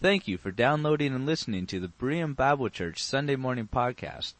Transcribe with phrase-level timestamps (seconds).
[0.00, 4.34] Thank you for downloading and listening to the Berean Bible Church Sunday Morning Podcast.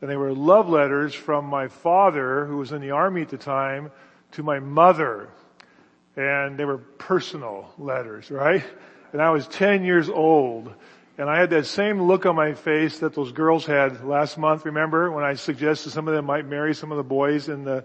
[0.02, 3.38] and they were love letters from my father who was in the army at the
[3.38, 3.92] time
[4.34, 5.30] to my mother.
[6.16, 8.64] And they were personal letters, right?
[9.14, 10.74] And I was 10 years old
[11.22, 14.66] and I had that same look on my face that those girls had last month,
[14.66, 17.84] remember, when I suggested some of them might marry some of the boys in the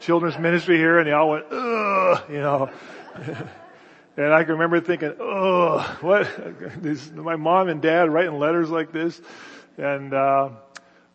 [0.00, 2.70] children's ministry here and they all went, ugh, you know.
[4.16, 6.28] and I can remember thinking, ugh, what,
[7.14, 9.20] my mom and dad writing letters like this.
[9.78, 10.48] And, uh,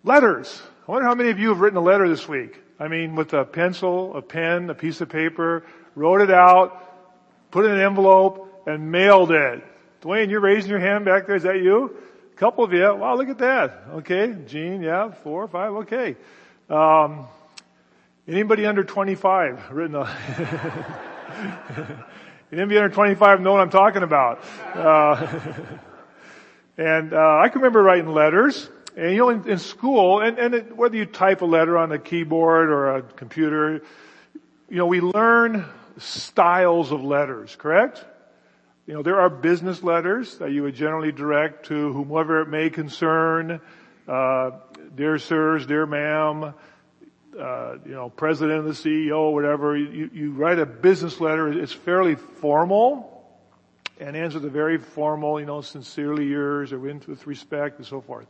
[0.06, 0.62] letters.
[0.88, 2.64] I wonder how many of you have written a letter this week.
[2.80, 7.66] I mean, with a pencil, a pen, a piece of paper, wrote it out, put
[7.66, 9.66] it in an envelope, and mailed it.
[10.02, 11.36] Dwayne, you're raising your hand back there.
[11.36, 11.98] Is that you?
[12.34, 12.94] A couple of you.
[12.94, 13.86] Wow, look at that.
[13.94, 14.36] Okay.
[14.46, 15.74] Gene, yeah, four, five.
[15.74, 16.16] Okay.
[16.70, 17.26] Um,
[18.28, 20.06] anybody under 25 written a,
[22.52, 24.44] anybody under 25 know what I'm talking about?
[24.76, 25.28] Uh,
[26.78, 28.70] and, uh, I can remember writing letters.
[28.96, 31.92] And you know, in, in school, and, and it, whether you type a letter on
[31.92, 33.82] a keyboard or a computer,
[34.70, 35.66] you know, we learn
[35.98, 38.06] styles of letters, correct?
[38.88, 42.70] You know, there are business letters that you would generally direct to whomever it may
[42.70, 43.60] concern.
[44.08, 44.52] Uh,
[44.96, 46.54] dear sirs, dear ma'am,
[47.38, 49.76] uh, you know, president, the CEO, whatever.
[49.76, 51.52] You, you write a business letter.
[51.52, 53.30] It's fairly formal
[54.00, 58.00] and ends with a very formal, you know, sincerely yours or with respect and so
[58.00, 58.28] forth.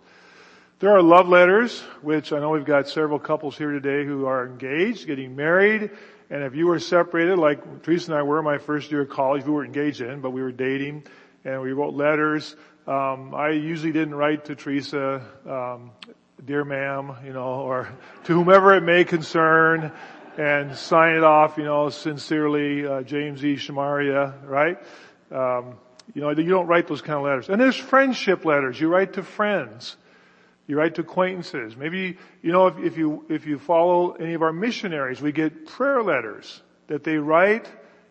[0.80, 4.48] There are love letters, which I know we've got several couples here today who are
[4.48, 5.92] engaged, getting married,
[6.30, 9.46] and if you were separated, like Teresa and I were my first year of college,
[9.46, 11.04] we were engaged in, but we were dating,
[11.46, 12.56] and we wrote letters.
[12.86, 15.92] Um, I usually didn't write to Teresa, um,
[16.44, 17.90] dear ma'am, you know, or
[18.26, 19.92] to whomever it may concern,
[20.38, 23.56] and sign it off, you know, sincerely, uh, James E.
[23.56, 24.78] Shamaria, right?
[25.32, 25.78] Um,
[26.14, 27.50] you know, you don't write those kind of letters.
[27.50, 28.80] And there's friendship letters.
[28.80, 29.98] You write to friends.
[30.68, 31.78] You write to acquaintances.
[31.78, 35.66] Maybe, you know, if, if, you, if you follow any of our missionaries, we get
[35.66, 37.66] prayer letters that they write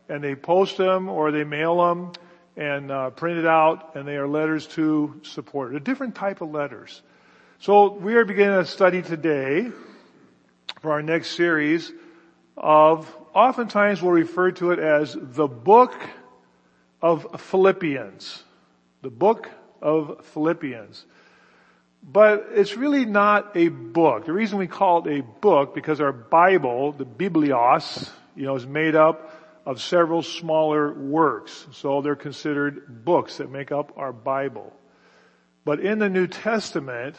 [0.09, 2.13] and they post them or they mail them
[2.57, 5.75] and uh, print it out and they are letters to support.
[5.75, 7.03] A different type of letters.
[7.59, 9.71] So we are beginning a study today
[10.81, 11.93] for our next series
[12.57, 15.95] of, oftentimes we'll refer to it as the book
[17.03, 18.43] of Philippians.
[19.03, 19.51] The book
[19.83, 21.05] of Philippians.
[22.09, 24.27] But it's really not a book.
[24.27, 28.65] The reason we call it a book, because our Bible, the Biblios, you know, is
[28.65, 29.33] made up
[29.67, 31.67] of several smaller works.
[31.73, 34.73] So they're considered books that make up our Bible.
[35.65, 37.17] But in the New Testament,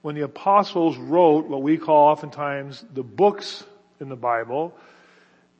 [0.00, 3.62] when the apostles wrote what we call oftentimes the books
[4.00, 4.74] in the Bible,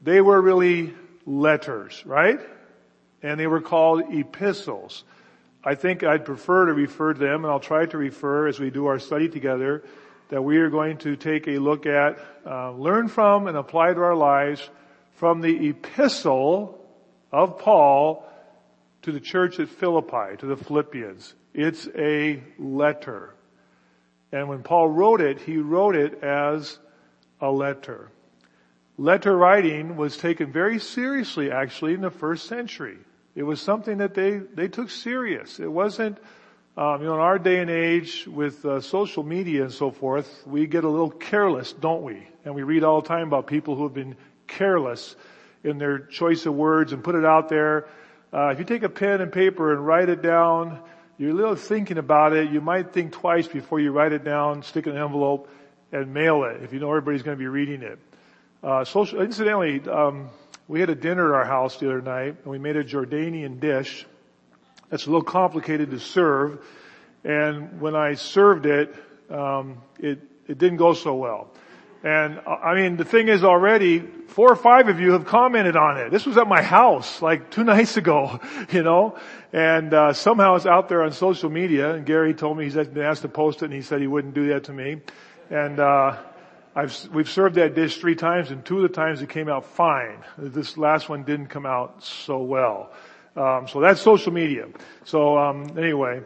[0.00, 0.94] they were really
[1.26, 2.40] letters, right?
[3.22, 5.04] And they were called epistles.
[5.64, 8.70] I think I'd prefer to refer to them, and I'll try to refer as we
[8.70, 9.84] do our study together,
[10.28, 14.00] that we are going to take a look at, uh, learn from, and apply to
[14.00, 14.68] our lives
[15.14, 16.84] from the epistle
[17.30, 18.28] of Paul
[19.02, 21.34] to the church at Philippi, to the Philippians.
[21.54, 23.34] It's a letter.
[24.32, 26.78] And when Paul wrote it, he wrote it as
[27.40, 28.10] a letter.
[28.96, 32.98] Letter writing was taken very seriously actually in the first century.
[33.34, 35.58] It was something that they, they took serious.
[35.58, 36.18] It wasn't,
[36.76, 40.46] um, you know, in our day and age with uh, social media and so forth,
[40.46, 42.26] we get a little careless, don't we?
[42.44, 45.16] And we read all the time about people who have been careless
[45.64, 47.88] in their choice of words and put it out there.
[48.32, 50.78] Uh, if you take a pen and paper and write it down,
[51.18, 52.50] you're a little thinking about it.
[52.50, 55.48] You might think twice before you write it down, stick it in an envelope,
[55.92, 57.98] and mail it if you know everybody's going to be reading it.
[58.62, 60.30] Uh, social, incidentally, um,
[60.68, 63.60] we had a dinner at our house the other night and we made a Jordanian
[63.60, 64.06] dish
[64.92, 66.62] that's a little complicated to serve.
[67.24, 68.94] And when I served it,
[69.30, 71.50] um, it, it didn't go so well.
[72.04, 75.76] And uh, I mean, the thing is already, four or five of you have commented
[75.76, 76.10] on it.
[76.10, 78.38] This was at my house like two nights ago,
[78.70, 79.16] you know,
[79.52, 81.94] and uh, somehow it's out there on social media.
[81.94, 84.34] And Gary told me he's been asked to post it, and he said he wouldn't
[84.34, 85.00] do that to me.
[85.48, 86.18] And uh,
[86.74, 89.66] I've, we've served that dish three times, and two of the times it came out
[89.66, 90.24] fine.
[90.38, 92.92] This last one didn't come out so well.
[93.36, 94.68] Um, so that's social media.
[95.04, 96.22] So um, anyway,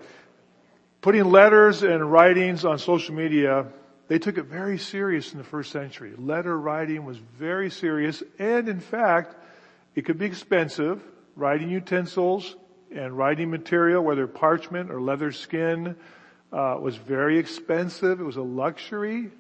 [1.00, 3.66] putting letters and writings on social media
[4.08, 6.14] they took it very serious in the first century.
[6.16, 9.34] Letter writing was very serious and in fact,
[9.94, 11.02] it could be expensive.
[11.34, 12.56] Writing utensils
[12.94, 15.96] and writing material, whether parchment or leather skin,
[16.52, 18.20] uh, was very expensive.
[18.20, 19.30] It was a luxury.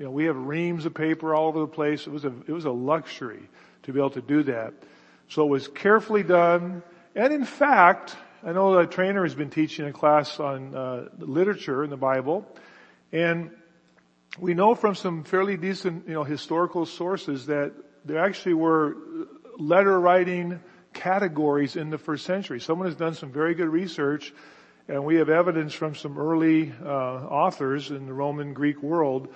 [0.00, 2.06] You know, we have reams of paper all over the place.
[2.06, 3.42] It was a, it was a luxury
[3.82, 4.72] to be able to do that.
[5.28, 6.82] So it was carefully done.
[7.14, 11.84] And in fact, I know a trainer has been teaching a class on uh, literature
[11.84, 12.46] in the Bible,
[13.12, 13.50] and
[14.38, 17.74] we know from some fairly decent, you know, historical sources that
[18.06, 18.96] there actually were
[19.58, 20.60] letter writing
[20.94, 22.58] categories in the first century.
[22.58, 24.32] Someone has done some very good research
[24.88, 29.28] and we have evidence from some early uh, authors in the Roman Greek world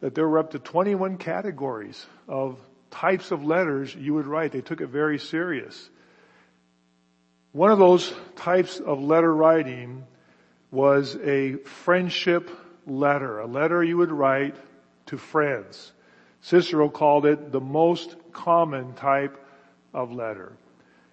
[0.00, 2.58] that there were up to 21 categories of
[2.90, 4.52] types of letters you would write.
[4.52, 5.90] They took it very serious.
[7.52, 10.06] One of those types of letter writing
[10.70, 12.50] was a friendship
[12.86, 14.56] letter, a letter you would write
[15.06, 15.92] to friends.
[16.40, 19.42] Cicero called it the most common type
[19.92, 20.52] of letter.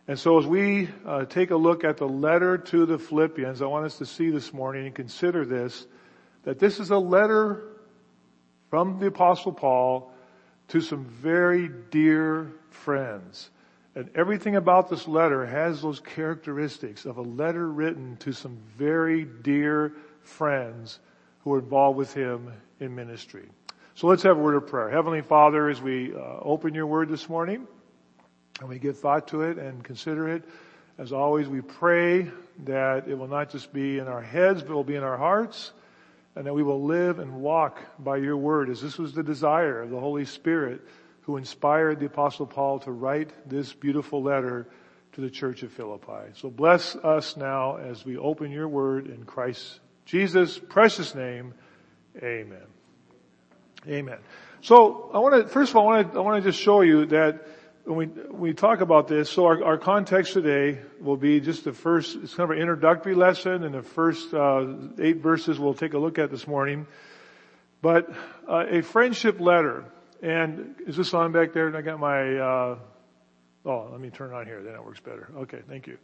[0.08, 3.66] And so as we uh, take a look at the letter to the Philippians, I
[3.66, 5.88] want us to see this morning and consider this,
[6.44, 7.64] that this is a letter
[8.70, 10.12] from the apostle Paul
[10.70, 13.50] to some very dear friends.
[13.96, 19.24] And everything about this letter has those characteristics of a letter written to some very
[19.24, 21.00] dear friends
[21.44, 23.48] who are involved with him in ministry.
[23.94, 24.90] So let's have a word of prayer.
[24.90, 27.66] Heavenly Father, as we uh, open your word this morning
[28.60, 30.44] and we give thought to it and consider it,
[30.98, 32.30] as always, we pray
[32.64, 35.18] that it will not just be in our heads, but it will be in our
[35.18, 35.72] hearts
[36.36, 39.82] and that we will live and walk by your word as this was the desire
[39.82, 40.82] of the Holy Spirit
[41.22, 44.68] who inspired the apostle Paul to write this beautiful letter
[45.14, 46.32] to the church of Philippi.
[46.34, 51.56] So bless us now as we open your word in Christ Jesus' precious name,
[52.18, 52.62] amen.
[53.88, 54.18] Amen.
[54.62, 56.82] So I want to, first of all, I want to, I want to just show
[56.82, 57.48] you that
[57.86, 61.72] when we, we talk about this, so our, our context today will be just the
[61.72, 64.66] first, it's kind of an introductory lesson and the first uh,
[65.00, 66.88] eight verses we'll take a look at this morning.
[67.84, 68.10] But
[68.50, 69.86] uh, a friendship letter,
[70.24, 71.68] and is this on back there?
[71.68, 72.78] And I got my, uh,
[73.66, 75.30] oh, let me turn it on here, then it works better.
[75.42, 76.00] Okay, thank you.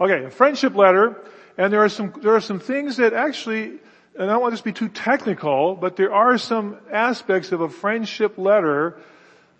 [0.00, 1.22] Okay, a friendship letter,
[1.56, 3.78] and there are some, there are some things that actually,
[4.18, 7.60] and I don't want this to be too technical, but there are some aspects of
[7.60, 8.98] a friendship letter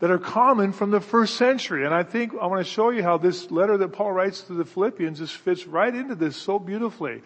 [0.03, 1.85] that are common from the first century.
[1.85, 4.53] And I think I want to show you how this letter that Paul writes to
[4.53, 7.23] the Philippians just fits right into this so beautifully.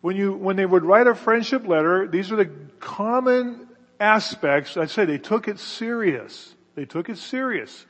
[0.00, 2.48] When you, when they would write a friendship letter, these are the
[2.78, 3.66] common
[3.98, 4.76] aspects.
[4.76, 6.54] I'd say they took it serious.
[6.76, 7.84] They took it serious.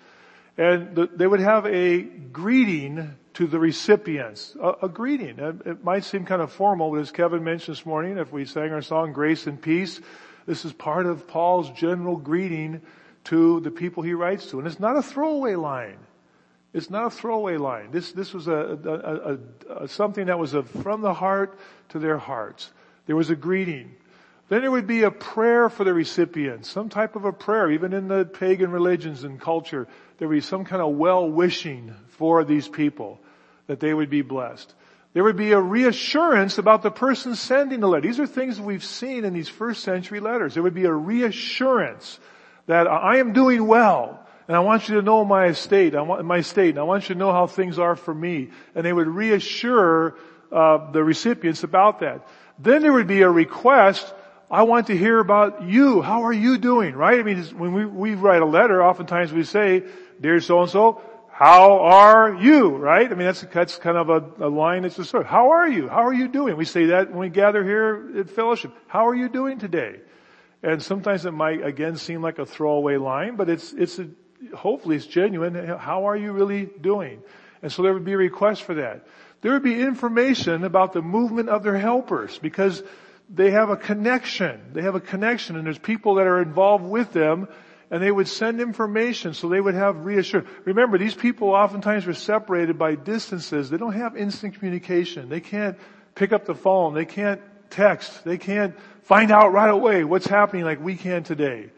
[0.56, 4.56] And the, they would have a greeting to the recipients.
[4.58, 5.38] A, a, greeting.
[5.38, 8.72] It might seem kind of formal, but as Kevin mentioned this morning, if we sang
[8.72, 10.00] our song Grace and Peace,
[10.46, 12.80] this is part of Paul's general greeting
[13.24, 14.58] to the people he writes to.
[14.58, 15.98] And it's not a throwaway line.
[16.72, 17.90] It's not a throwaway line.
[17.90, 19.38] This, this was a,
[19.68, 21.58] a, a something that was from the heart
[21.90, 22.70] to their hearts.
[23.06, 23.94] There was a greeting.
[24.48, 27.92] Then there would be a prayer for the recipient, some type of a prayer, even
[27.92, 29.86] in the pagan religions and culture.
[30.18, 33.20] There would be some kind of well-wishing for these people
[33.66, 34.74] that they would be blessed.
[35.12, 38.06] There would be a reassurance about the person sending the letter.
[38.06, 40.54] These are things we've seen in these first century letters.
[40.54, 42.18] There would be a reassurance
[42.70, 46.24] that I am doing well and I want you to know my estate, I want
[46.24, 48.50] my state, and I want you to know how things are for me.
[48.74, 50.16] And they would reassure
[50.50, 52.26] uh, the recipients about that.
[52.58, 54.12] Then there would be a request
[54.50, 56.02] I want to hear about you.
[56.02, 56.96] How are you doing?
[56.96, 57.20] Right?
[57.20, 59.84] I mean, when we, we write a letter, oftentimes we say,
[60.20, 61.00] dear so and so,
[61.30, 62.70] how are you?
[62.70, 63.06] Right?
[63.06, 65.68] I mean, that's, that's kind of a, a line that's just sort of, how are
[65.68, 65.88] you?
[65.88, 66.56] How are you doing?
[66.56, 68.72] We say that when we gather here at fellowship.
[68.88, 70.00] How are you doing today?
[70.62, 74.08] And sometimes it might again seem like a throwaway line, but it's, it's a,
[74.54, 75.54] hopefully it's genuine.
[75.54, 77.22] How are you really doing?
[77.62, 79.06] And so there would be a request for that.
[79.40, 82.82] There would be information about the movement of their helpers because
[83.28, 84.60] they have a connection.
[84.72, 87.48] They have a connection and there's people that are involved with them
[87.90, 90.48] and they would send information so they would have reassurance.
[90.64, 93.70] Remember, these people oftentimes are separated by distances.
[93.70, 95.28] They don't have instant communication.
[95.28, 95.76] They can't
[96.14, 96.94] pick up the phone.
[96.94, 97.40] They can't
[97.70, 98.24] text.
[98.24, 98.74] They can't
[99.04, 101.70] find out right away what's happening like we can today.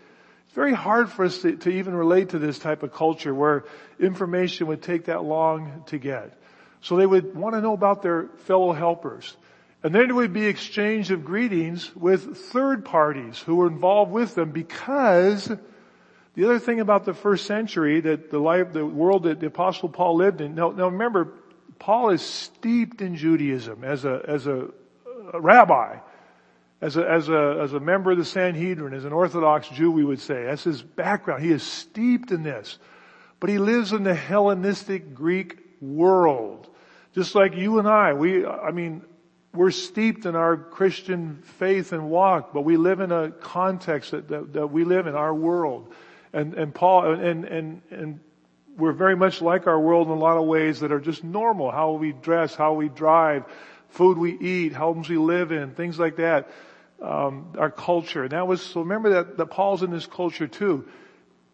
[0.47, 3.65] It's very hard for us to, to even relate to this type of culture where
[3.99, 6.39] information would take that long to get.
[6.83, 9.37] So they would want to know about their fellow helpers.
[9.83, 14.35] And then there would be exchange of greetings with third parties who were involved with
[14.35, 15.51] them because
[16.35, 19.89] the other thing about the first century that the life, the world that the apostle
[19.89, 21.33] Paul lived in, now, now remember,
[21.79, 24.69] Paul is steeped in Judaism as a, as a
[25.41, 25.99] rabbi,
[26.81, 30.05] as a, as a, as a member of the Sanhedrin, as an Orthodox Jew, we
[30.05, 30.45] would say.
[30.45, 31.45] That's his background.
[31.45, 32.79] He is steeped in this.
[33.39, 36.69] But he lives in the Hellenistic Greek world.
[37.15, 39.03] Just like you and I, we, I mean,
[39.55, 44.29] we're steeped in our Christian faith and walk, but we live in a context that,
[44.29, 45.93] that, that we live in our world.
[46.33, 48.21] And, and Paul, and, and, and
[48.77, 51.71] we're very much like our world in a lot of ways that are just normal.
[51.71, 53.45] How we dress, how we drive,
[53.93, 56.51] food we eat, homes we live in, things like that.
[57.01, 58.23] Um, our culture.
[58.23, 60.87] And that was, so remember that, that Paul's in this culture too.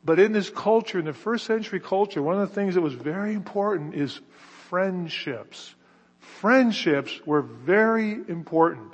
[0.04, 2.92] But in this culture, in the first century culture, one of the things that was
[2.92, 4.20] very important is
[4.68, 5.74] friendships.
[6.20, 8.92] Friendships were very important.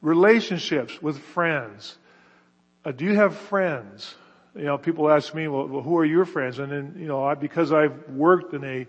[0.00, 1.98] Relationships with friends.
[2.84, 4.14] Uh, do you have friends?
[4.54, 6.60] You know, people ask me, well, who are your friends?
[6.60, 8.86] And then, you know, I, because I've worked in a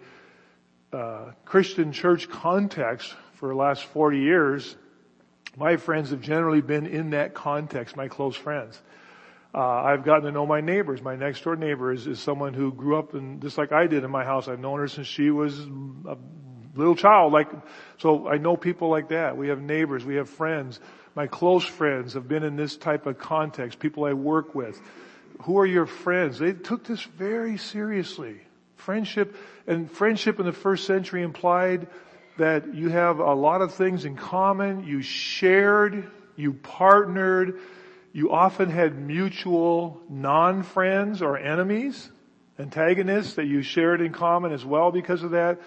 [0.96, 4.78] uh, Christian church context for the last 40 years,
[5.58, 8.80] my friends have generally been in that context, my close friends.
[9.52, 11.02] Uh, I've gotten to know my neighbors.
[11.02, 14.04] My next door neighbor is, is someone who grew up in, just like I did
[14.04, 14.48] in my house.
[14.48, 16.18] I've known her since she was a
[16.76, 17.34] little child.
[17.34, 17.50] Like,
[17.98, 19.36] so I know people like that.
[19.36, 20.06] We have neighbors.
[20.06, 20.80] We have friends.
[21.16, 23.80] My close friends have been in this type of context.
[23.80, 24.80] People I work with.
[25.42, 26.38] Who are your friends?
[26.38, 28.40] They took this very seriously.
[28.76, 31.88] Friendship, and friendship in the first century implied
[32.38, 34.84] that you have a lot of things in common.
[34.84, 37.60] You shared, you partnered,
[38.14, 42.10] you often had mutual non-friends or enemies,
[42.60, 45.60] antagonists that you shared in common as well because of that.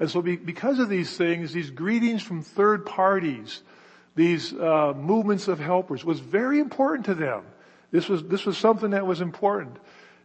[0.00, 3.62] And so because of these things, these greetings from third parties,
[4.14, 7.42] these uh, movements of helpers was very important to them.
[7.90, 9.76] This was, this was something that was important.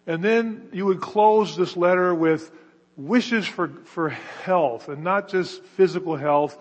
[0.05, 2.51] And then you would close this letter with
[2.95, 6.57] wishes for, for health and not just physical health,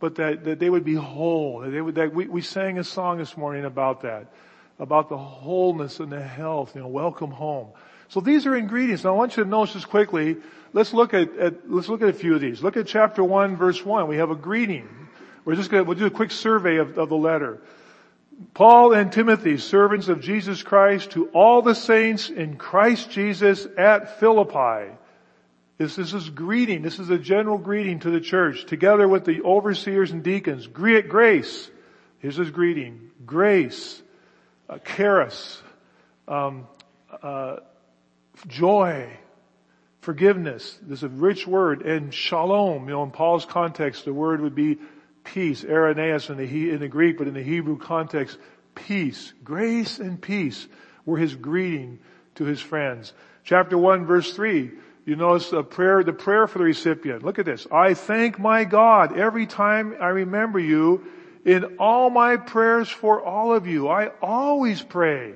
[0.00, 1.60] but that, that they would be whole.
[1.60, 4.26] That they would, that we, we sang a song this morning about that,
[4.78, 7.70] about the wholeness and the health, you know, welcome home.
[8.08, 9.04] So these are ingredients.
[9.04, 10.36] Now I want you to notice this quickly.
[10.72, 12.62] Let's look at, at, let's look at a few of these.
[12.62, 14.08] Look at chapter 1 verse 1.
[14.08, 14.88] We have a greeting.
[15.44, 17.60] We're just gonna, we'll do a quick survey of, of the letter.
[18.54, 24.18] Paul and Timothy, servants of Jesus Christ, to all the saints in Christ Jesus at
[24.20, 24.92] Philippi.
[25.82, 26.82] This, is greeting.
[26.82, 30.68] This is a general greeting to the church, together with the overseers and deacons.
[30.68, 31.68] Greet grace.
[32.20, 33.10] Here's his greeting.
[33.26, 34.00] Grace,
[34.68, 35.60] uh, charis,
[36.28, 36.68] um,
[37.20, 37.56] uh,
[38.46, 39.08] joy,
[40.02, 40.78] forgiveness.
[40.82, 41.82] This is a rich word.
[41.82, 44.78] And shalom, you know, in Paul's context, the word would be
[45.24, 48.38] peace, Irenaeus in the, in the Greek, but in the Hebrew context,
[48.76, 50.68] peace, grace and peace
[51.04, 51.98] were his greeting
[52.36, 53.12] to his friends.
[53.42, 54.70] Chapter 1 verse 3,
[55.04, 57.24] you notice the prayer, the prayer for the recipient.
[57.24, 57.66] Look at this.
[57.72, 61.04] I thank my God every time I remember you
[61.44, 63.88] in all my prayers for all of you.
[63.88, 65.34] I always pray.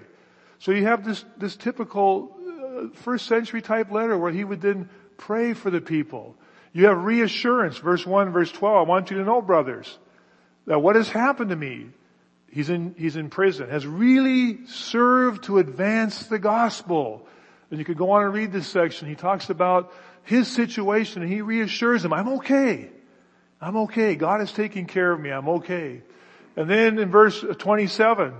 [0.61, 4.89] So you have this, this typical uh, first century type letter where he would then
[5.17, 6.37] pray for the people.
[6.73, 8.77] You have reassurance, verse 1, verse 12.
[8.77, 9.99] I want you to know, brothers,
[10.67, 11.89] that what has happened to me,
[12.51, 17.27] he's in, he's in prison, has really served to advance the gospel.
[17.71, 19.09] And you could go on and read this section.
[19.09, 19.93] He talks about
[20.23, 22.91] his situation and he reassures him, I'm okay.
[23.61, 24.15] I'm okay.
[24.15, 25.31] God is taking care of me.
[25.31, 26.03] I'm okay.
[26.57, 28.35] And then in verse 27,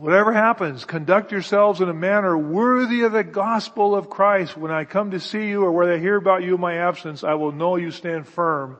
[0.00, 4.56] Whatever happens, conduct yourselves in a manner worthy of the gospel of Christ.
[4.56, 7.22] When I come to see you or when I hear about you in my absence,
[7.22, 8.78] I will know you stand firm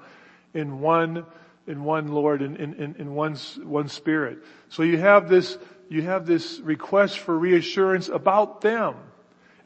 [0.54, 1.26] in one,
[1.66, 4.38] in one Lord, in, in, in one, one spirit.
[4.70, 5.58] So you have this,
[5.90, 8.94] you have this request for reassurance about them.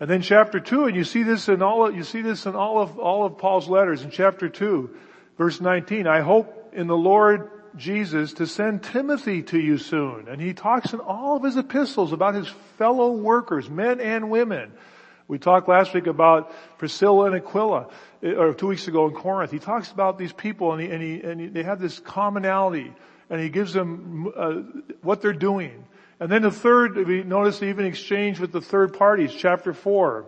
[0.01, 2.81] And then chapter two, and you see this in all you see this in all
[2.81, 4.91] of, all of Paul's letters in chapter two,
[5.39, 6.07] verse 19.
[6.07, 10.29] I hope in the Lord Jesus to send Timothy to you soon.
[10.29, 12.49] And he talks in all of his epistles about his
[12.79, 14.73] fellow workers, men and women.
[15.27, 17.89] We talked last week about Priscilla and Aquila,
[18.23, 19.51] eh, or two weeks ago in Corinth.
[19.51, 22.93] He talks about these people and, he, and, he, and he, they have this commonality
[23.31, 24.53] and he gives them uh,
[25.03, 25.85] what they're doing.
[26.21, 30.27] And then the third, we notice even exchange with the third parties, chapter four.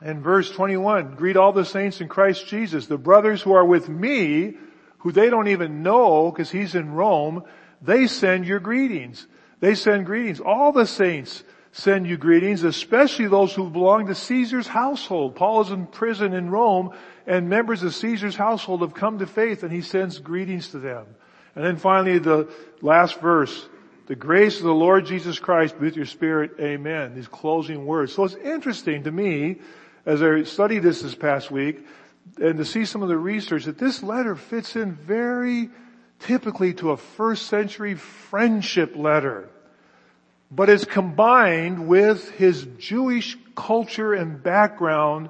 [0.00, 2.86] And verse 21, greet all the saints in Christ Jesus.
[2.86, 4.54] The brothers who are with me
[4.98, 7.44] who they don't even know because he's in Rome,
[7.80, 9.26] they send your greetings.
[9.60, 10.40] They send greetings.
[10.40, 15.36] All the saints send you greetings, especially those who belong to Caesar's household.
[15.36, 16.92] Paul is in prison in Rome
[17.26, 21.06] and members of Caesar's household have come to faith and he sends greetings to them.
[21.54, 23.68] And then finally the last verse,
[24.08, 27.14] the grace of the Lord Jesus Christ with your spirit, amen.
[27.14, 28.14] These closing words.
[28.14, 29.56] So it's interesting to me
[30.06, 31.86] as I studied this this past week
[32.40, 35.68] and to see some of the research that this letter fits in very
[36.20, 39.50] typically to a first century friendship letter
[40.50, 45.28] but is combined with his Jewish culture and background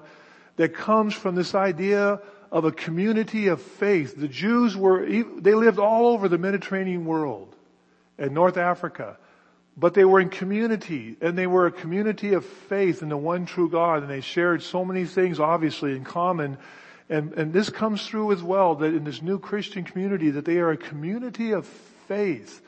[0.55, 2.21] that comes from this idea
[2.53, 4.17] of a community of faith.
[4.17, 7.57] The Jews were, they lived all over the Mediterranean world
[8.19, 9.17] and North Africa,
[9.77, 13.47] but they were in community and they were a community of faith in the one
[13.47, 16.59] true God and they shared so many things obviously in common.
[17.09, 20.59] And, and this comes through as well that in this new Christian community that they
[20.59, 21.67] are a community of
[22.09, 22.63] faith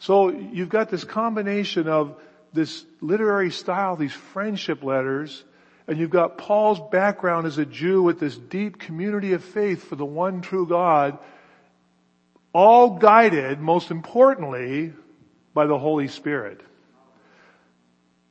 [0.00, 2.16] so you've got this combination of
[2.54, 5.44] this literary style, these friendship letters,
[5.86, 9.96] and you've got Paul's background as a Jew with this deep community of faith for
[9.96, 11.18] the one true God,
[12.52, 14.92] all guided, most importantly,
[15.54, 16.60] by the Holy Spirit.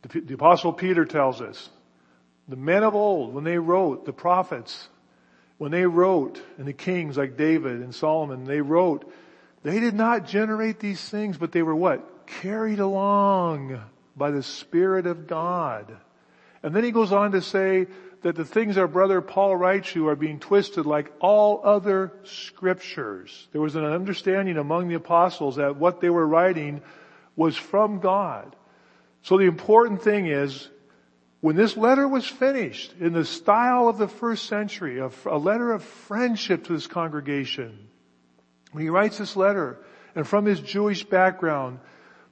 [0.02, 1.70] The, the apostle Peter tells us,
[2.48, 4.88] the men of old, when they wrote, the prophets,
[5.58, 9.12] when they wrote, and the kings like David and Solomon, they wrote,
[9.64, 12.28] they did not generate these things, but they were what?
[12.42, 13.82] Carried along
[14.16, 15.96] by the Spirit of God.
[16.64, 17.88] And then he goes on to say
[18.22, 23.48] that the things our brother Paul writes you are being twisted like all other scriptures.
[23.52, 26.82] There was an understanding among the apostles that what they were writing
[27.36, 28.56] was from God.
[29.22, 30.68] So the important thing is,
[31.42, 35.84] when this letter was finished in the style of the first century, a, letter of
[35.84, 37.88] friendship to this congregation,
[38.74, 39.80] when he writes this letter,
[40.16, 41.80] and from his Jewish background,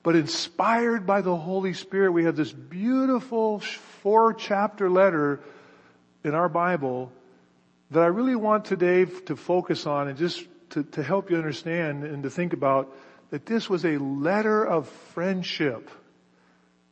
[0.04, 5.40] but inspired by the Holy Spirit, we have this beautiful four chapter letter
[6.28, 7.12] in our Bible
[7.92, 12.04] that I really want today to focus on and just to, to help you understand
[12.04, 12.94] and to think about
[13.32, 15.90] that this was a letter of friendship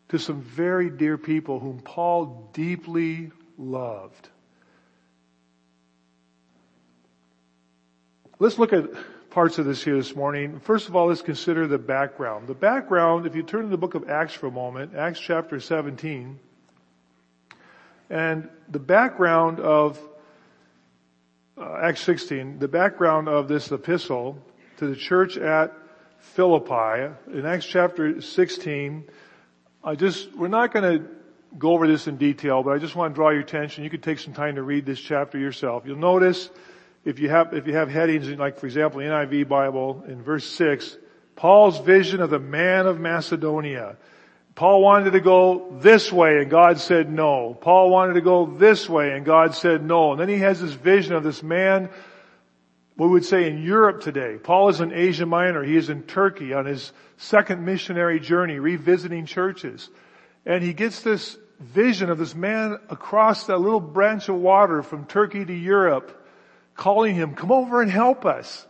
[0.09, 4.29] to some very dear people whom Paul deeply loved.
[8.39, 8.85] Let's look at
[9.29, 10.59] parts of this here this morning.
[10.59, 12.47] First of all, let's consider the background.
[12.47, 15.59] The background, if you turn to the book of Acts for a moment, Acts chapter
[15.59, 16.39] 17,
[18.09, 19.99] and the background of
[21.57, 24.37] uh, Acts 16, the background of this epistle
[24.77, 25.73] to the church at
[26.19, 29.05] Philippi, in Acts chapter 16,
[29.83, 31.07] I just, we're not going to
[31.57, 33.83] go over this in detail, but I just want to draw your attention.
[33.83, 35.83] You could take some time to read this chapter yourself.
[35.85, 36.49] You'll notice
[37.05, 40.97] if you have, if you have headings, like for example, NIV Bible in verse 6,
[41.35, 43.97] Paul's vision of the man of Macedonia.
[44.55, 47.57] Paul wanted to go this way and God said no.
[47.59, 50.11] Paul wanted to go this way and God said no.
[50.11, 51.89] And then he has this vision of this man,
[52.95, 54.37] we would say in Europe today.
[54.41, 55.61] Paul is in Asia Minor.
[55.61, 59.89] He is in Turkey on his second missionary journey, revisiting churches.
[60.45, 65.05] And he gets this vision of this man across that little branch of water from
[65.05, 66.25] Turkey to Europe
[66.75, 68.65] calling him, come over and help us.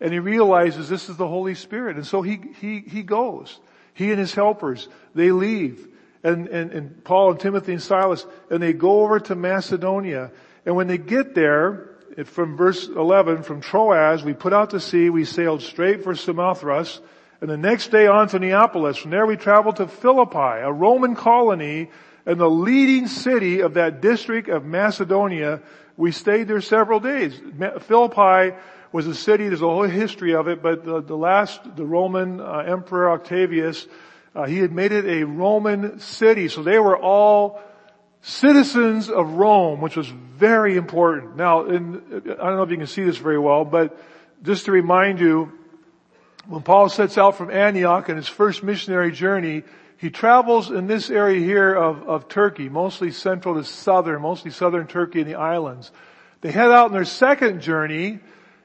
[0.00, 1.96] And he realizes this is the Holy Spirit.
[1.96, 3.58] And so he, he, he goes.
[3.98, 5.88] He and his helpers, they leave.
[6.22, 10.30] And, and, and Paul and Timothy and Silas, and they go over to Macedonia.
[10.64, 15.10] And when they get there, from verse 11, from Troas, we put out to sea,
[15.10, 17.00] we sailed straight for Samothrace,
[17.40, 18.98] and the next day on to Neapolis.
[18.98, 21.90] From there we traveled to Philippi, a Roman colony
[22.24, 25.60] and the leading city of that district of Macedonia
[25.96, 27.40] we stayed there several days.
[27.80, 28.56] Philippi
[28.92, 32.40] was a city, there's a whole history of it, but the, the last, the Roman
[32.40, 33.86] uh, Emperor Octavius,
[34.34, 36.48] uh, he had made it a Roman city.
[36.48, 37.60] So they were all
[38.22, 41.36] citizens of Rome, which was very important.
[41.36, 42.02] Now, in,
[42.40, 43.98] I don't know if you can see this very well, but
[44.42, 45.52] just to remind you,
[46.46, 49.64] when Paul sets out from Antioch in his first missionary journey,
[49.98, 54.86] he travels in this area here of, of Turkey, mostly central to southern, mostly southern
[54.86, 55.90] Turkey and the islands.
[56.40, 58.20] They head out on their second journey,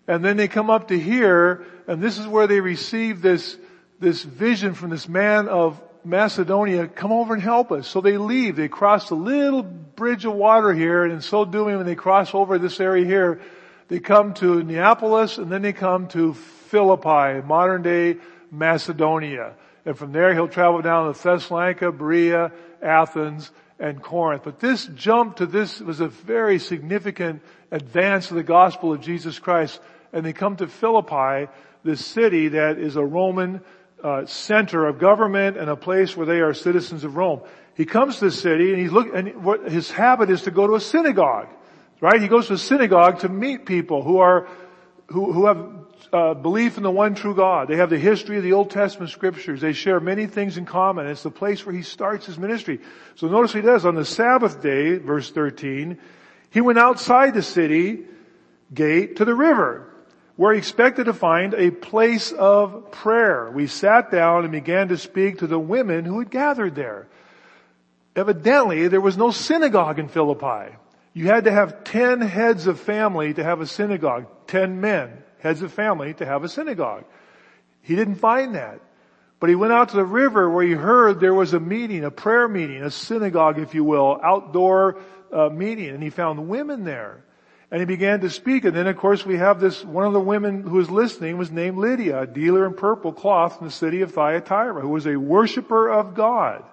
[0.07, 3.57] and then they come up to here, and this is where they receive this,
[3.99, 7.87] this vision from this man of Macedonia, come over and help us.
[7.87, 8.57] So they leave.
[8.57, 12.33] They cross a little bridge of water here, and in so doing, when they cross
[12.33, 13.39] over this area here,
[13.87, 18.17] they come to Neapolis, and then they come to Philippi, modern day
[18.51, 19.53] Macedonia.
[19.85, 24.43] And from there he'll travel down to Thessalonica, Berea, Athens, and Corinth.
[24.43, 29.39] But this jump to this was a very significant advance of the gospel of Jesus
[29.39, 29.79] Christ.
[30.13, 31.51] And they come to Philippi,
[31.83, 33.61] this city that is a Roman
[34.03, 37.41] uh, center of government and a place where they are citizens of Rome.
[37.75, 40.67] He comes to the city and he's look, and what his habit is to go
[40.67, 41.47] to a synagogue,
[42.01, 42.21] right?
[42.21, 44.47] He goes to a synagogue to meet people who are,
[45.07, 45.69] who, who have
[46.11, 47.69] uh, belief in the one true God.
[47.69, 49.61] They have the history of the Old Testament scriptures.
[49.61, 51.07] They share many things in common.
[51.07, 52.81] It's the place where he starts his ministry.
[53.15, 55.97] So notice he does on the Sabbath day, verse 13,
[56.51, 58.05] he went outside the city
[58.73, 59.92] gate to the river
[60.35, 63.51] where he expected to find a place of prayer.
[63.51, 67.07] We sat down and began to speak to the women who had gathered there.
[68.15, 70.75] Evidently, there was no synagogue in Philippi.
[71.13, 74.25] You had to have ten heads of family to have a synagogue.
[74.47, 77.05] Ten men, heads of family, to have a synagogue.
[77.81, 78.79] He didn't find that.
[79.39, 82.11] But he went out to the river where he heard there was a meeting, a
[82.11, 84.97] prayer meeting, a synagogue, if you will, outdoor
[85.31, 87.22] uh, meeting, and he found women there.
[87.73, 88.65] And he began to speak.
[88.65, 91.49] And then of course we have this, one of the women who was listening was
[91.49, 95.15] named Lydia, a dealer in purple cloth in the city of Thyatira, who was a
[95.15, 96.63] worshiper of God.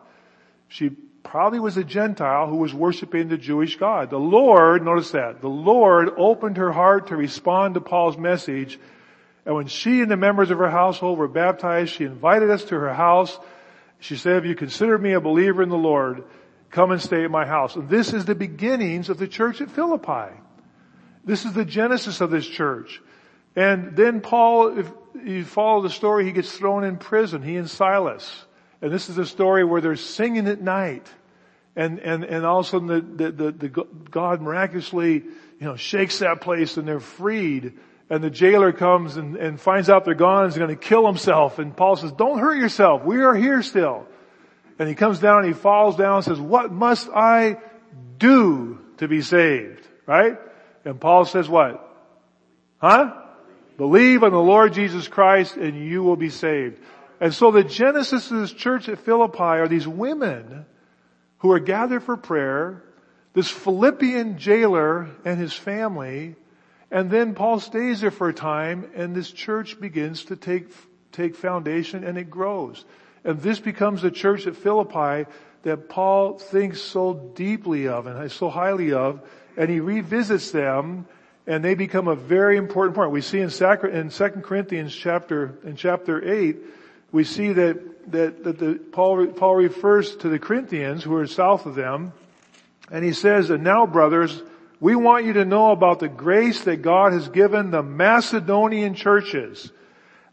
[0.68, 0.90] She
[1.22, 4.10] probably was a Gentile who was worshiping the Jewish God.
[4.10, 8.78] The Lord, notice that, the Lord opened her heart to respond to Paul's message.
[9.46, 12.78] And when she and the members of her household were baptized, she invited us to
[12.78, 13.38] her house.
[14.00, 16.24] She said, if you consider me a believer in the Lord,
[16.68, 17.74] come and stay at my house.
[17.74, 20.36] And this is the beginnings of the church at Philippi.
[21.24, 23.00] This is the genesis of this church.
[23.56, 24.90] And then Paul, if
[25.24, 28.44] you follow the story, he gets thrown in prison, he and Silas.
[28.80, 31.06] And this is a story where they're singing at night.
[31.76, 33.68] And, and, and all of a sudden the, the, the, the
[34.11, 37.74] God miraculously, you know, shakes that place and they're freed.
[38.09, 41.06] And the jailer comes and, and finds out they're gone and is going to kill
[41.06, 41.59] himself.
[41.59, 43.04] And Paul says, don't hurt yourself.
[43.04, 44.06] We are here still.
[44.78, 47.59] And he comes down and he falls down and says, what must I
[48.18, 49.87] do to be saved?
[50.06, 50.38] Right?
[50.84, 51.86] And Paul says what?
[52.78, 53.14] Huh?
[53.76, 56.80] Believe on the Lord Jesus Christ and you will be saved.
[57.20, 60.64] And so the genesis of this church at Philippi are these women
[61.38, 62.82] who are gathered for prayer,
[63.34, 66.36] this Philippian jailer and his family,
[66.90, 70.68] and then Paul stays there for a time and this church begins to take,
[71.12, 72.84] take foundation and it grows.
[73.22, 75.30] And this becomes the church at Philippi
[75.62, 79.20] that Paul thinks so deeply of and so highly of
[79.56, 81.06] and he revisits them
[81.46, 83.10] and they become a very important part.
[83.10, 86.56] We see in, in 2 Corinthians chapter, in chapter 8,
[87.12, 91.66] we see that, that, that the, Paul, Paul refers to the Corinthians who are south
[91.66, 92.12] of them
[92.90, 94.42] and he says, and now brothers,
[94.80, 99.70] we want you to know about the grace that God has given the Macedonian churches.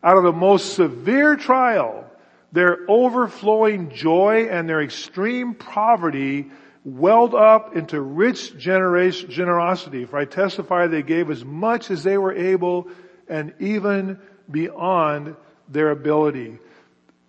[0.04, 2.10] Out of the most severe trial,
[2.52, 6.50] their overflowing joy and their extreme poverty
[6.88, 10.06] welled up into rich generosity.
[10.06, 12.88] For I testify they gave as much as they were able
[13.28, 14.20] and even
[14.50, 15.36] beyond
[15.68, 16.60] their ability.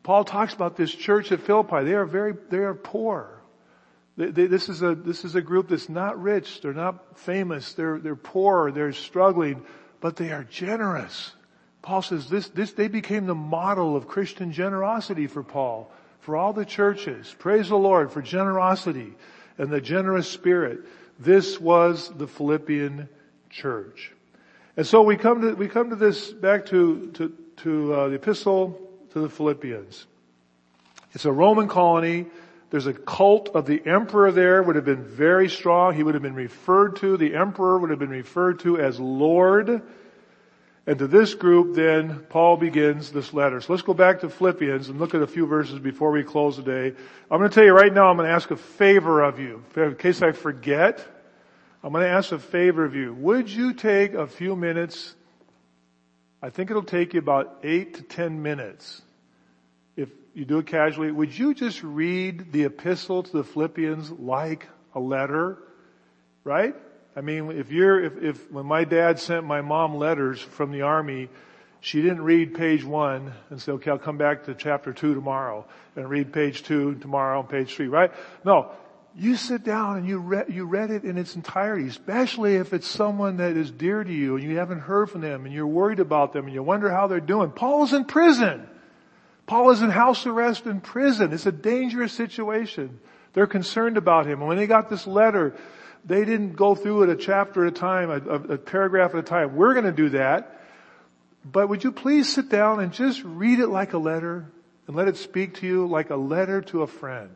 [0.04, 1.82] Paul talks about this church at Philippi.
[1.82, 3.42] They are very, they are poor.
[4.16, 6.60] They, they, this is a, this is a group that's not rich.
[6.60, 7.72] They're not famous.
[7.72, 8.70] They're, they're poor.
[8.70, 9.64] They're struggling,
[10.00, 11.32] but they are generous.
[11.82, 15.90] Paul says this, this, they became the model of Christian generosity for Paul,
[16.20, 17.34] for all the churches.
[17.40, 19.14] Praise the Lord for generosity
[19.58, 20.80] and the generous spirit.
[21.18, 23.08] This was the Philippian
[23.50, 24.12] church.
[24.76, 28.14] And so we come to, we come to this back to, to, to uh, the
[28.14, 28.80] epistle
[29.12, 30.06] to the Philippians.
[31.12, 32.26] It's a Roman colony.
[32.70, 35.94] There's a cult of the emperor there would have been very strong.
[35.94, 39.82] He would have been referred to, the emperor would have been referred to as Lord.
[40.88, 43.60] And to this group then, Paul begins this letter.
[43.60, 46.56] So let's go back to Philippians and look at a few verses before we close
[46.56, 46.96] today.
[47.30, 49.62] I'm going to tell you right now, I'm going to ask a favor of you.
[49.76, 51.06] In case I forget,
[51.84, 53.12] I'm going to ask a favor of you.
[53.12, 55.14] Would you take a few minutes?
[56.40, 59.02] I think it'll take you about eight to ten minutes.
[59.94, 64.66] If you do it casually, would you just read the epistle to the Philippians like
[64.94, 65.58] a letter?
[66.44, 66.74] Right?
[67.18, 70.82] I mean, if you're, if, if, when my dad sent my mom letters from the
[70.82, 71.28] army,
[71.80, 75.66] she didn't read page one and say, okay, I'll come back to chapter two tomorrow
[75.96, 78.12] and read page two tomorrow and page three, right?
[78.44, 78.70] No.
[79.16, 82.86] You sit down and you read, you read it in its entirety, especially if it's
[82.86, 85.98] someone that is dear to you and you haven't heard from them and you're worried
[85.98, 87.50] about them and you wonder how they're doing.
[87.50, 88.64] Paul is in prison.
[89.44, 91.32] Paul is in house arrest in prison.
[91.32, 93.00] It's a dangerous situation.
[93.32, 94.38] They're concerned about him.
[94.38, 95.56] And when they got this letter,
[96.08, 99.22] they didn't go through it a chapter at a time, a, a paragraph at a
[99.22, 99.54] time.
[99.54, 100.60] We're going to do that.
[101.44, 104.46] But would you please sit down and just read it like a letter
[104.86, 107.30] and let it speak to you like a letter to a friend?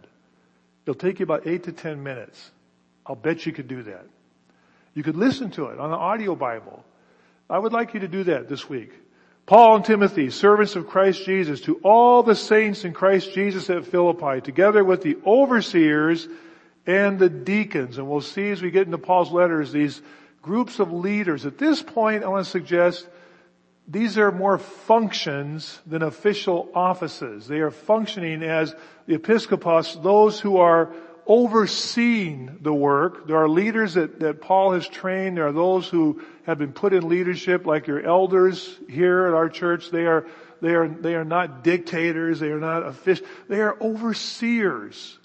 [0.85, 2.51] It'll take you about eight to ten minutes.
[3.07, 4.07] I'll bet you could do that.
[4.95, 6.83] You could listen to it on the audio Bible.
[7.49, 8.93] I would like you to do that this week.
[9.45, 13.87] Paul and Timothy, servants of Christ Jesus, to all the saints in Christ Jesus at
[13.87, 16.27] Philippi, together with the overseers
[16.87, 17.99] and the deacons.
[17.99, 20.03] And we'll see as we get into Paul's letters, these
[20.41, 21.47] groups of leaders.
[21.47, 23.07] At this point, I want to suggest
[23.89, 27.47] these are more functions than official offices.
[27.47, 28.75] They are functioning as
[29.07, 30.93] the episcopos, those who are
[31.27, 33.27] overseeing the work.
[33.27, 35.37] There are leaders that, that Paul has trained.
[35.37, 39.49] There are those who have been put in leadership, like your elders here at our
[39.49, 39.91] church.
[39.91, 40.27] They are,
[40.61, 42.41] they are, they are not dictators.
[42.41, 43.27] They are not official.
[43.49, 45.19] They are overseers.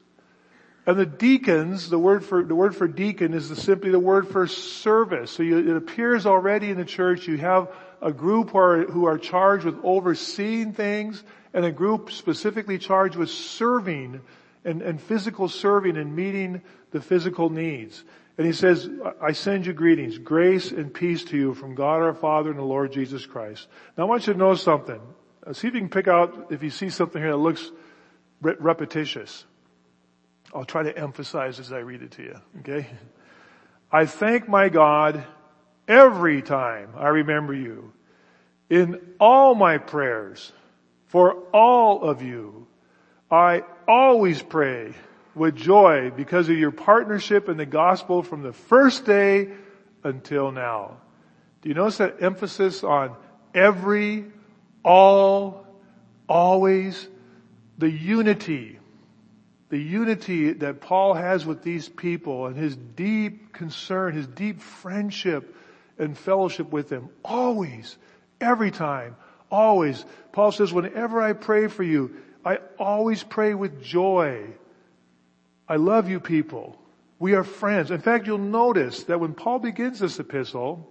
[0.88, 4.30] And the deacons, the word for, the word for deacon is the, simply the word
[4.30, 5.32] for service.
[5.32, 7.28] So you, it appears already in the church.
[7.28, 7.68] You have
[8.02, 11.22] a group who are, who are charged with overseeing things
[11.54, 14.22] and a group specifically charged with serving
[14.64, 18.06] and, and physical serving and meeting the physical needs.
[18.38, 18.90] And he says,
[19.22, 22.64] I send you greetings, grace and peace to you from God our Father and the
[22.64, 23.68] Lord Jesus Christ.
[23.98, 25.02] Now I want you to know something.
[25.46, 27.72] Uh, see if you can pick out if you see something here that looks
[28.42, 29.44] repetitious.
[30.54, 32.88] I'll try to emphasize as I read it to you, okay?
[33.92, 35.24] I thank my God
[35.88, 37.94] every time I remember you
[38.70, 40.52] in all my prayers
[41.08, 42.68] for all of you.
[43.32, 44.94] I always pray
[45.36, 49.50] with joy because of your partnership in the gospel from the first day
[50.04, 50.98] until now.
[51.62, 53.16] Do you notice that emphasis on
[53.54, 54.26] every,
[54.84, 55.66] all,
[56.28, 57.08] always,
[57.78, 58.80] the unity,
[59.70, 65.56] the unity that Paul has with these people and his deep concern, his deep friendship
[65.98, 67.10] and fellowship with them.
[67.24, 67.98] Always,
[68.40, 69.16] every time,
[69.52, 70.06] always.
[70.32, 74.46] Paul says, whenever I pray for you, I always pray with joy.
[75.68, 76.78] I love you people.
[77.20, 77.92] We are friends.
[77.92, 80.88] In fact, you'll notice that when Paul begins this epistle,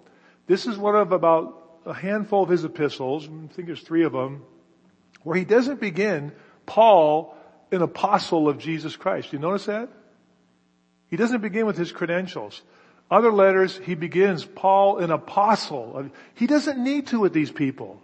[0.46, 4.12] this is one of about a handful of his epistles, I think there's three of
[4.12, 4.42] them,
[5.22, 6.32] where he doesn't begin
[6.66, 7.35] Paul,
[7.72, 9.32] an apostle of Jesus Christ.
[9.32, 9.88] You notice that?
[11.08, 12.62] He doesn't begin with his credentials.
[13.10, 16.10] Other letters, he begins Paul, an apostle.
[16.34, 18.00] He doesn't need to with these people.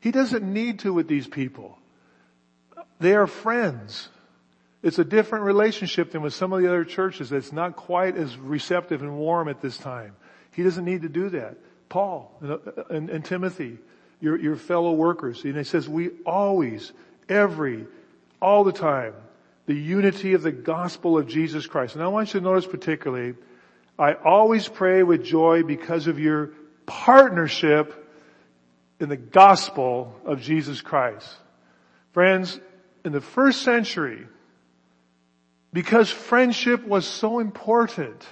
[0.00, 1.78] He doesn't need to with these people.
[3.00, 4.08] They are friends.
[4.82, 8.36] It's a different relationship than with some of the other churches that's not quite as
[8.36, 10.14] receptive and warm at this time.
[10.52, 11.56] He doesn't need to do that.
[11.88, 13.78] Paul and, and, and Timothy,
[14.20, 15.42] your, your fellow workers.
[15.44, 16.92] And he says, we always,
[17.28, 17.86] every,
[18.44, 19.14] all the time,
[19.64, 21.94] the unity of the gospel of Jesus Christ.
[21.94, 23.34] And I want you to notice particularly,
[23.98, 26.50] I always pray with joy because of your
[26.84, 28.06] partnership
[29.00, 31.26] in the gospel of Jesus Christ.
[32.12, 32.60] Friends,
[33.02, 34.26] in the first century,
[35.72, 38.22] because friendship was so important,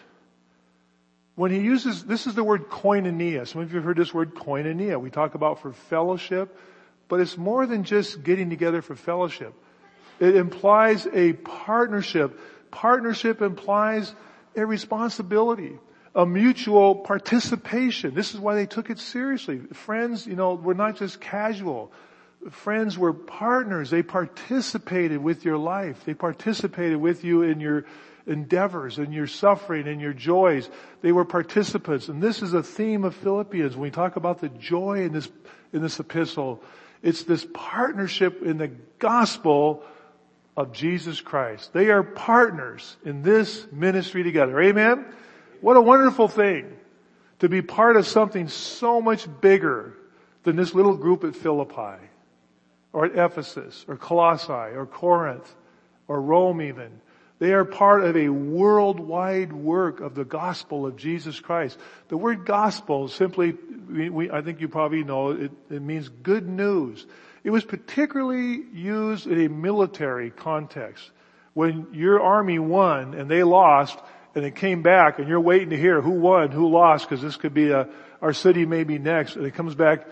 [1.36, 3.48] when he uses, this is the word koinonia.
[3.48, 5.00] Some of you have heard this word koinonia.
[5.00, 6.54] We talk about for fellowship,
[7.08, 9.54] but it's more than just getting together for fellowship.
[10.22, 12.38] It implies a partnership.
[12.70, 14.14] Partnership implies
[14.54, 15.78] a responsibility,
[16.14, 18.14] a mutual participation.
[18.14, 19.58] This is why they took it seriously.
[19.72, 21.92] Friends, you know, were not just casual
[22.50, 23.90] friends were partners.
[23.90, 26.04] They participated with your life.
[26.04, 27.84] They participated with you in your
[28.26, 30.68] endeavors and your suffering and your joys.
[31.00, 32.08] They were participants.
[32.08, 33.74] And this is a theme of Philippians.
[33.74, 35.28] When we talk about the joy in this,
[35.72, 36.62] in this epistle,
[37.02, 39.84] it's this partnership in the gospel
[40.56, 41.72] of Jesus Christ.
[41.72, 44.60] They are partners in this ministry together.
[44.60, 45.06] Amen?
[45.60, 46.76] What a wonderful thing
[47.38, 49.94] to be part of something so much bigger
[50.42, 52.04] than this little group at Philippi
[52.92, 55.54] or at Ephesus or Colossae or Corinth
[56.08, 57.00] or Rome even.
[57.38, 61.76] They are part of a worldwide work of the gospel of Jesus Christ.
[62.06, 63.54] The word gospel simply,
[63.90, 67.04] we, we, I think you probably know, it, it means good news.
[67.44, 71.10] It was particularly used in a military context.
[71.54, 73.98] When your army won and they lost
[74.34, 77.36] and it came back and you're waiting to hear who won, who lost, because this
[77.36, 77.88] could be a,
[78.22, 80.06] our city may be next, and it comes back,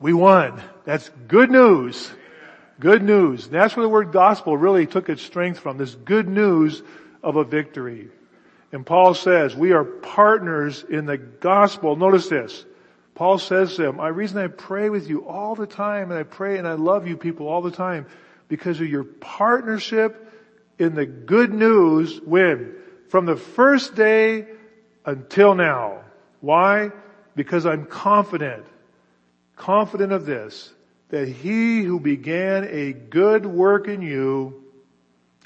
[0.00, 0.60] we won.
[0.84, 2.10] That's good news.
[2.80, 3.48] Good news.
[3.48, 6.82] That's where the word gospel really took its strength from, this good news
[7.22, 8.08] of a victory.
[8.72, 11.94] And Paul says, we are partners in the gospel.
[11.94, 12.64] Notice this.
[13.14, 16.22] Paul says to them, I reason I pray with you all the time and I
[16.22, 18.06] pray and I love you people all the time
[18.48, 20.32] because of your partnership
[20.78, 22.74] in the good news when?
[23.08, 24.46] From the first day
[25.04, 26.02] until now.
[26.40, 26.90] Why?
[27.36, 28.64] Because I'm confident,
[29.56, 30.72] confident of this,
[31.10, 34.64] that he who began a good work in you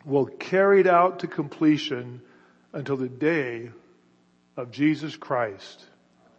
[0.05, 2.23] will carry it out to completion
[2.73, 3.71] until the day
[4.57, 5.85] of Jesus Christ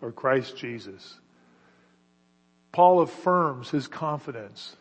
[0.01, 1.19] or Christ Jesus.
[2.71, 4.75] Paul affirms his confidence.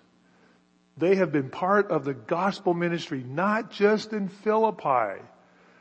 [0.99, 5.23] They have been part of the gospel ministry, not just in Philippi.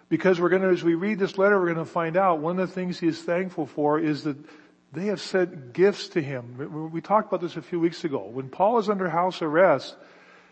[0.07, 2.59] Because we're going to, as we read this letter, we're going to find out one
[2.59, 4.37] of the things he is thankful for is that
[4.93, 6.89] they have sent gifts to him.
[6.93, 8.25] We talked about this a few weeks ago.
[8.25, 9.95] When Paul is under house arrest,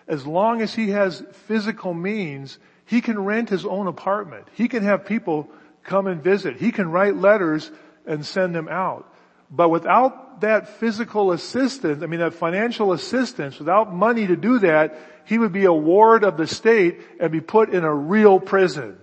[0.07, 4.47] as long as he has physical means, he can rent his own apartment.
[4.53, 5.49] He can have people
[5.83, 6.57] come and visit.
[6.57, 7.71] He can write letters
[8.05, 9.13] and send them out.
[9.49, 14.97] But without that physical assistance, I mean that financial assistance, without money to do that,
[15.25, 18.97] he would be a ward of the state and be put in a real prison.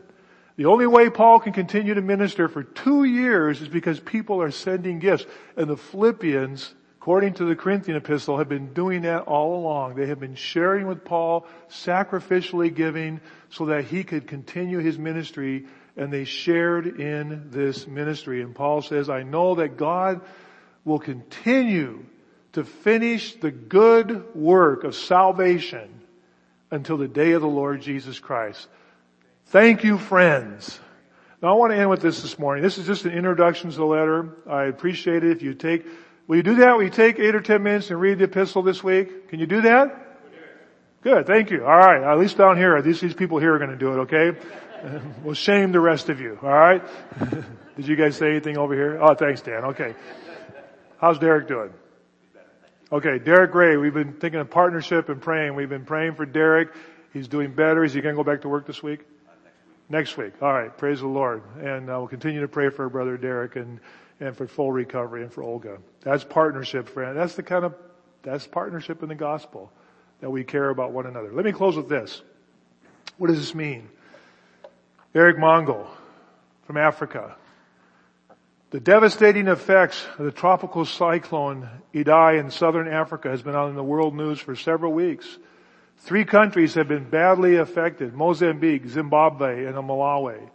[0.57, 4.51] The only way Paul can continue to minister for two years is because people are
[4.51, 5.25] sending gifts.
[5.57, 9.95] And the Philippians, according to the Corinthian epistle, have been doing that all along.
[9.95, 15.67] They have been sharing with Paul, sacrificially giving so that he could continue his ministry
[16.01, 18.41] and they shared in this ministry.
[18.41, 20.23] And Paul says, I know that God
[20.83, 22.07] will continue
[22.55, 26.01] to finish the good work of salvation
[26.71, 28.67] until the day of the Lord Jesus Christ.
[29.49, 30.81] Thank you, friends.
[31.43, 32.65] Now I want to end with this this morning.
[32.65, 34.37] This is just an introduction to the letter.
[34.49, 35.85] I appreciate it if you take,
[36.27, 36.77] will you do that?
[36.77, 39.29] Will you take eight or ten minutes and read the epistle this week?
[39.29, 40.07] Can you do that?
[41.03, 41.63] Good, thank you.
[41.63, 44.39] Alright, at least down here, these, these people here are going to do it, okay?
[45.25, 46.83] we'll shame the rest of you, alright?
[47.77, 48.99] Did you guys say anything over here?
[49.01, 49.95] Oh, thanks Dan, okay.
[50.99, 51.71] How's Derek doing?
[52.93, 55.55] Okay, Derek Gray, we've been thinking of partnership and praying.
[55.55, 56.75] We've been praying for Derek.
[57.13, 57.85] He's doing better.
[57.85, 59.07] Is he going to go back to work this week?
[59.89, 60.33] Next week.
[60.43, 60.77] All right.
[60.77, 61.43] Praise the Lord.
[61.61, 63.79] And uh, we'll continue to pray for our brother Derek and,
[64.19, 65.79] and for full recovery and for Olga.
[66.03, 67.17] That's partnership, friend.
[67.17, 67.75] That's the kind of,
[68.23, 69.73] that's partnership in the gospel
[70.21, 71.33] that we care about one another.
[71.33, 72.23] Let me close with this.
[73.19, 73.89] What does this mean?
[75.13, 75.89] Eric Mongol
[76.63, 77.35] from Africa.
[78.71, 83.83] The devastating effects of the tropical cyclone Idai in southern Africa has been on the
[83.83, 85.27] world news for several weeks.
[85.97, 90.49] Three countries have been badly affected, Mozambique, Zimbabwe, and Malawi.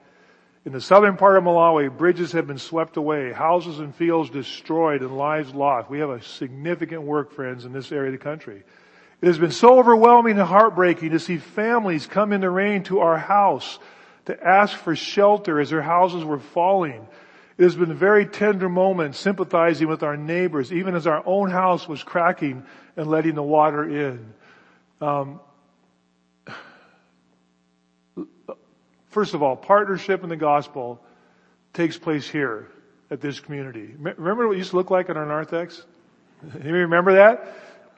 [0.63, 5.01] In the southern part of Malawi, bridges have been swept away, houses and fields destroyed,
[5.01, 5.89] and lives lost.
[5.89, 8.63] We have a significant work, friends, in this area of the country.
[9.21, 12.99] It has been so overwhelming and heartbreaking to see families come in the rain to
[12.99, 13.79] our house
[14.25, 17.07] to ask for shelter as their houses were falling.
[17.57, 21.49] It has been a very tender moment sympathizing with our neighbors, even as our own
[21.49, 22.63] house was cracking
[22.97, 24.33] and letting the water in.
[24.99, 25.39] Um,
[29.09, 31.01] first of all, partnership in the gospel
[31.73, 32.67] takes place here
[33.09, 33.93] at this community.
[33.97, 35.81] Remember what it used to look like in our narthex?
[36.63, 37.55] You remember that?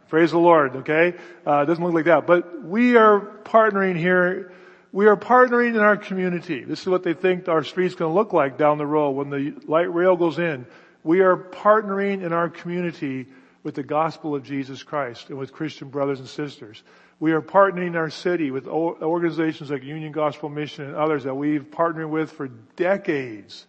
[0.10, 1.16] Praise the Lord, okay?
[1.46, 2.28] Uh, it doesn't look like that.
[2.28, 4.54] But we are partnering here.
[4.92, 6.64] We are partnering in our community.
[6.64, 9.54] This is what they think our street's gonna look like down the road when the
[9.66, 10.66] light rail goes in.
[11.04, 13.28] We are partnering in our community
[13.64, 16.84] with the gospel of Jesus Christ and with Christian brothers and sisters.
[17.20, 21.70] We are partnering our city with organizations like Union Gospel Mission and others that we've
[21.70, 23.66] partnered with for decades.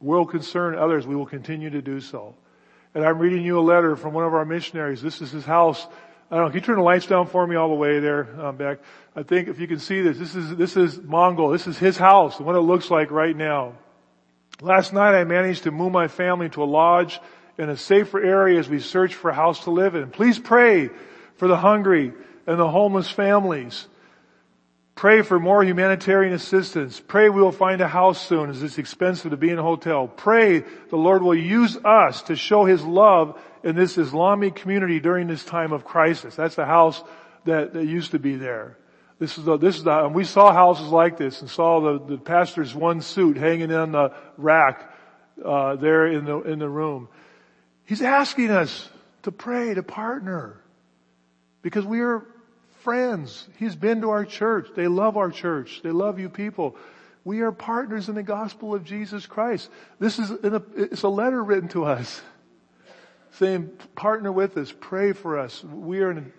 [0.00, 2.34] World Concern, others, we will continue to do so.
[2.94, 5.02] And I'm reading you a letter from one of our missionaries.
[5.02, 5.86] This is his house.
[6.34, 8.26] I don't know, can you turn the lights down for me all the way there,
[8.44, 8.80] um, back?
[9.14, 11.50] I think if you can see this, this is, this is Mongol.
[11.50, 13.74] This is his house, what it looks like right now.
[14.60, 17.20] Last night I managed to move my family to a lodge
[17.56, 20.10] in a safer area as we search for a house to live in.
[20.10, 20.90] Please pray
[21.36, 22.12] for the hungry
[22.48, 23.86] and the homeless families.
[24.96, 26.98] Pray for more humanitarian assistance.
[26.98, 30.08] Pray we will find a house soon as it's expensive to be in a hotel.
[30.08, 35.26] Pray the Lord will use us to show His love in this Islamic community during
[35.26, 36.36] this time of crisis.
[36.36, 37.02] That's the house
[37.46, 38.76] that, that used to be there.
[39.18, 42.04] This is the, this is the, and we saw houses like this and saw the,
[42.04, 44.92] the pastor's one suit hanging on the rack,
[45.42, 47.08] uh, there in the, in the room.
[47.86, 48.88] He's asking us
[49.22, 50.60] to pray, to partner.
[51.62, 52.26] Because we are
[52.82, 53.48] friends.
[53.56, 54.68] He's been to our church.
[54.76, 55.80] They love our church.
[55.82, 56.76] They love you people.
[57.24, 59.70] We are partners in the gospel of Jesus Christ.
[59.98, 62.20] This is a, it's a letter written to us
[63.38, 65.62] saying, partner with us, pray for us.
[65.64, 66.32] We are in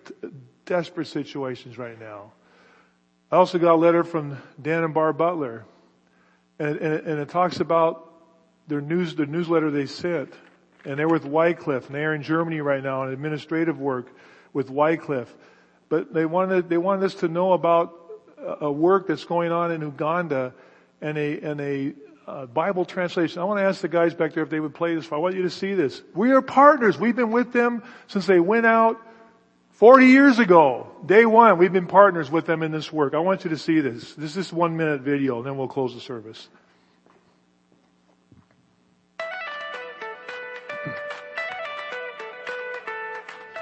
[0.64, 2.32] desperate situations right now.
[3.30, 5.64] I also got a letter from Dan and Barb Butler
[6.58, 8.12] and, and, and it talks about
[8.68, 10.32] their news, the newsletter they sent
[10.84, 14.06] and they're with Wycliffe, and they're in Germany right now on administrative work
[14.52, 15.34] with Wycliffe.
[15.88, 17.92] But they wanted, they wanted us to know about
[18.60, 20.54] a work that's going on in Uganda
[21.00, 21.92] and a, and a
[22.26, 23.40] uh, Bible translation.
[23.40, 25.10] I want to ask the guys back there if they would play this.
[25.12, 26.02] I want you to see this.
[26.14, 26.98] We are partners.
[26.98, 29.00] We've been with them since they went out
[29.72, 30.88] 40 years ago.
[31.04, 33.14] Day one, we've been partners with them in this work.
[33.14, 34.14] I want you to see this.
[34.14, 36.48] This is one minute video, and then we'll close the service.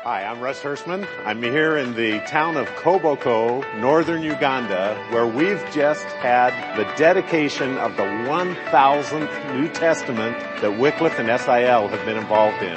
[0.04, 1.08] Hi, I'm Russ Hirschman.
[1.24, 7.78] I'm here in the town of Koboko, northern Uganda, where we've just had the dedication
[7.78, 12.76] of the 1000th New Testament that Wycliffe and SIL have been involved in.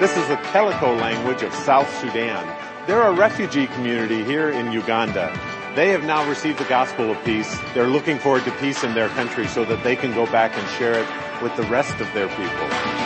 [0.00, 2.56] This is the Keliko language of South Sudan.
[2.86, 5.38] They're a refugee community here in Uganda.
[5.74, 7.54] They have now received the gospel of peace.
[7.74, 10.66] They're looking forward to peace in their country so that they can go back and
[10.78, 13.05] share it with the rest of their people.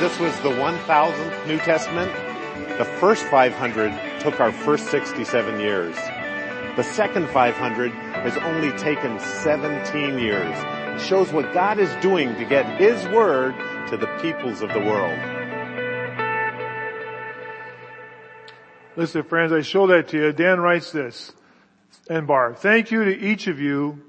[0.00, 2.10] This was the 1000th New Testament.
[2.78, 5.94] The first 500 took our first 67 years.
[6.76, 10.56] The second 500 has only taken 17 years.
[10.56, 13.54] It shows what God is doing to get His Word
[13.88, 15.18] to the peoples of the world.
[18.96, 20.32] Listen friends, I show that to you.
[20.32, 21.32] Dan writes this,
[22.08, 24.00] and Barb, thank you to each of you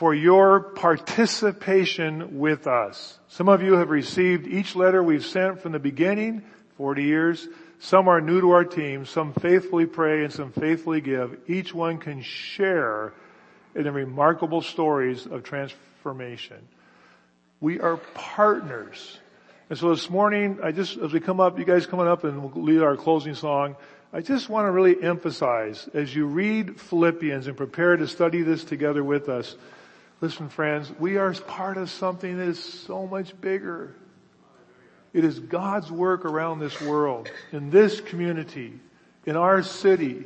[0.00, 3.18] for your participation with us.
[3.28, 6.40] Some of you have received each letter we've sent from the beginning,
[6.78, 7.46] 40 years.
[7.80, 9.04] Some are new to our team.
[9.04, 11.36] Some faithfully pray and some faithfully give.
[11.48, 13.12] Each one can share
[13.74, 16.66] in the remarkable stories of transformation.
[17.60, 19.18] We are partners.
[19.68, 22.42] And so this morning, I just, as we come up, you guys coming up and
[22.42, 23.76] we'll lead our closing song,
[24.14, 28.64] I just want to really emphasize as you read Philippians and prepare to study this
[28.64, 29.56] together with us,
[30.20, 33.94] Listen friends, we are part of something that is so much bigger.
[35.14, 38.78] It is God's work around this world, in this community,
[39.24, 40.24] in our city,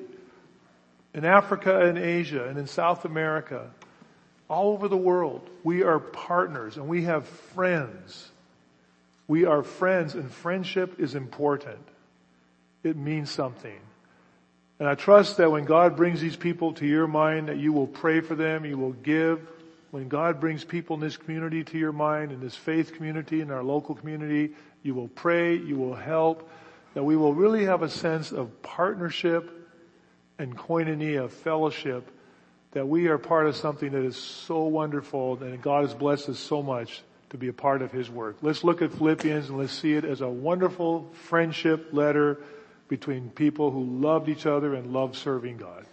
[1.14, 3.70] in Africa and Asia and in South America,
[4.48, 5.48] all over the world.
[5.62, 8.28] We are partners and we have friends.
[9.28, 11.78] We are friends and friendship is important.
[12.82, 13.78] It means something.
[14.80, 17.86] And I trust that when God brings these people to your mind that you will
[17.86, 19.40] pray for them, you will give,
[19.94, 23.52] when God brings people in this community to your mind, in this faith community, in
[23.52, 26.50] our local community, you will pray, you will help,
[26.94, 29.48] that we will really have a sense of partnership
[30.36, 32.10] and koinonia, fellowship,
[32.72, 36.40] that we are part of something that is so wonderful and God has blessed us
[36.40, 38.38] so much to be a part of His work.
[38.42, 42.40] Let's look at Philippians and let's see it as a wonderful friendship letter
[42.88, 45.86] between people who loved each other and loved serving God.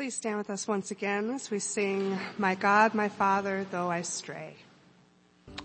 [0.00, 4.00] Please stand with us once again as we sing, My God, my Father, though I
[4.00, 4.54] stray.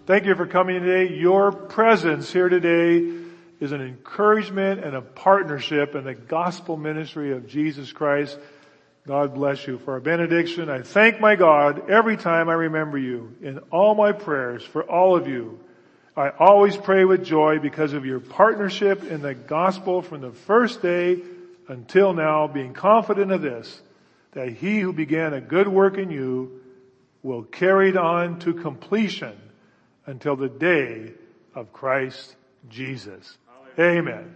[0.06, 1.16] Thank you for coming today.
[1.16, 3.18] Your presence here today
[3.62, 8.38] is an encouragement and a partnership in the gospel ministry of Jesus Christ.
[9.08, 9.78] God bless you.
[9.78, 14.12] For our benediction, I thank my God every time I remember you in all my
[14.12, 15.62] prayers for all of you.
[16.18, 20.82] I always pray with joy because of your partnership in the gospel from the first
[20.82, 21.22] day
[21.70, 23.82] until now, being confident of this,
[24.36, 26.62] that he who began a good work in you
[27.24, 29.36] will carry it on to completion
[30.06, 31.14] until the day
[31.56, 32.36] of Christ
[32.70, 33.38] Jesus.
[33.80, 34.36] Amen.